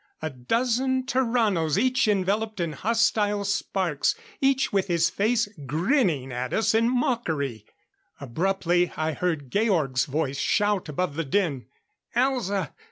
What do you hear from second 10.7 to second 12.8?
above the din: "Elza!